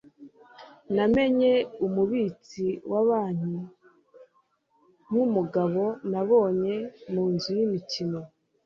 namenye 0.95 1.53
umubitsi 1.85 2.65
wa 2.91 3.01
banki 3.07 3.59
nkumugabo 5.05 5.83
nabonye 6.11 6.75
mu 7.13 7.23
nzu 7.33 7.49
yimikino 7.57 8.19